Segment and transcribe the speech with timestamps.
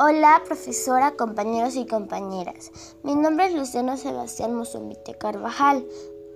[0.00, 2.70] Hola, profesora, compañeros y compañeras.
[3.02, 5.84] Mi nombre es Luciano Sebastián Mozumbite Carvajal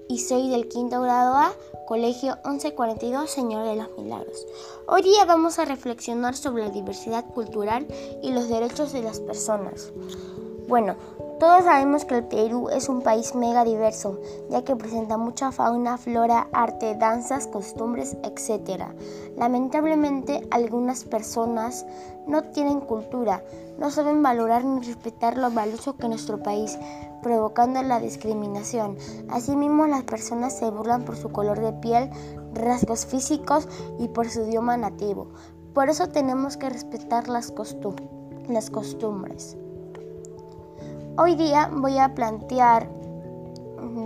[0.08, 1.52] y soy del quinto grado A,
[1.86, 4.48] Colegio 1142, Señor de los Milagros.
[4.88, 7.86] Hoy día vamos a reflexionar sobre la diversidad cultural
[8.20, 9.92] y los derechos de las personas.
[10.72, 10.96] Bueno,
[11.38, 14.18] todos sabemos que el Perú es un país mega diverso,
[14.48, 18.84] ya que presenta mucha fauna, flora, arte, danzas, costumbres, etc.
[19.36, 21.84] Lamentablemente, algunas personas
[22.26, 23.44] no tienen cultura,
[23.78, 26.78] no saben valorar ni respetar lo valioso que nuestro país,
[27.20, 28.96] provocando la discriminación.
[29.28, 32.08] Asimismo, las personas se burlan por su color de piel,
[32.54, 33.68] rasgos físicos
[33.98, 35.32] y por su idioma nativo.
[35.74, 39.58] Por eso tenemos que respetar las, costumbres.
[41.18, 42.88] Hoy día voy a plantear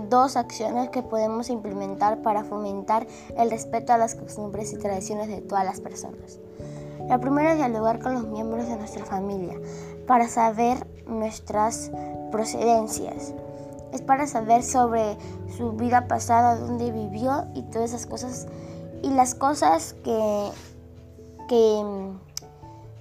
[0.09, 3.07] dos acciones que podemos implementar para fomentar
[3.37, 6.39] el respeto a las costumbres y tradiciones de todas las personas.
[7.07, 9.57] La primera es dialogar con los miembros de nuestra familia
[10.05, 11.91] para saber nuestras
[12.29, 13.33] procedencias.
[13.93, 15.17] Es para saber sobre
[15.55, 18.47] su vida pasada, dónde vivió y todas esas cosas.
[19.01, 20.49] Y las cosas que,
[21.47, 21.79] que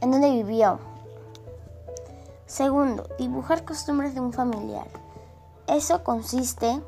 [0.00, 0.78] en dónde vivió.
[2.46, 4.86] Segundo, dibujar costumbres de un familiar.
[5.66, 6.80] Eso consiste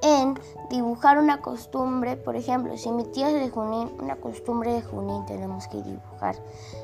[0.00, 0.38] en
[0.70, 5.26] dibujar una costumbre, por ejemplo, si mi tío es de Junín, una costumbre de Junín
[5.26, 6.36] tenemos que dibujar.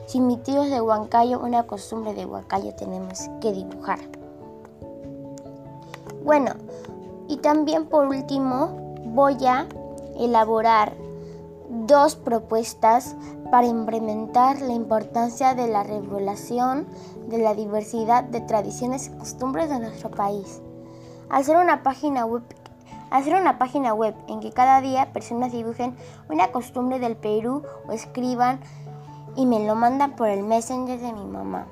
[0.07, 4.01] Si mi tío es de Huancayo, una costumbre de Huancayo tenemos que dibujar.
[6.25, 6.53] Bueno,
[7.29, 9.67] y también por último voy a
[10.19, 10.95] elaborar
[11.69, 13.17] dos propuestas
[13.51, 16.87] para implementar la importancia de la revelación
[17.29, 20.61] de la diversidad de tradiciones y costumbres de nuestro país.
[21.31, 22.43] Hacer una página web
[23.11, 25.95] hacer una página web en que cada día personas dibujen
[26.29, 28.59] una costumbre del Perú o escriban
[29.37, 31.67] y me lo mandan por el Messenger de mi mamá.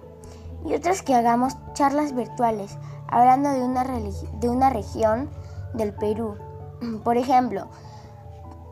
[0.65, 2.79] Y otras que hagamos charlas virtuales
[3.09, 5.31] hablando de una, de una región
[5.75, 6.37] del Perú.
[7.05, 7.67] Por ejemplo,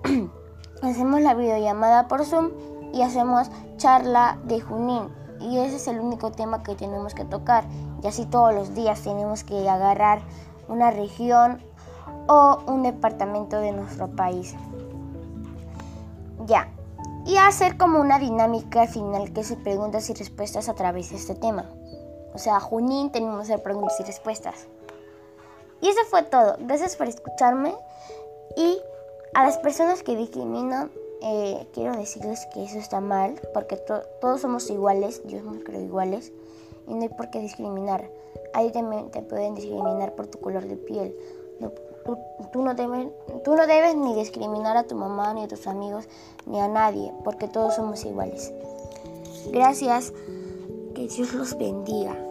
[0.82, 2.50] hacemos la videollamada por Zoom
[2.92, 5.08] y hacemos charla de Junín.
[5.40, 7.64] Y ese es el único tema que tenemos que tocar.
[8.02, 10.20] Y así todos los días tenemos que agarrar
[10.68, 11.62] una región
[12.28, 14.54] o un departamento de nuestro país.
[16.46, 16.68] Ya.
[17.26, 21.34] Y hacer como una dinámica final que se preguntas y respuestas a través de este
[21.34, 21.66] tema.
[22.34, 24.66] O sea, Junín tenemos que preguntas y respuestas.
[25.80, 26.56] Y eso fue todo.
[26.60, 27.74] Gracias por escucharme.
[28.56, 28.78] Y
[29.34, 30.90] a las personas que discriminan,
[31.22, 36.32] eh, quiero decirles que eso está mal, porque todos somos iguales, yo me creo iguales,
[36.88, 38.10] y no hay por qué discriminar.
[38.54, 41.14] Ahí también te pueden discriminar por tu color de piel.
[42.52, 43.08] tú, no debes,
[43.44, 46.08] tú no debes ni discriminar a tu mamá, ni a tus amigos,
[46.46, 48.52] ni a nadie, porque todos somos iguales.
[49.52, 50.12] Gracias,
[50.94, 52.29] que Dios los bendiga.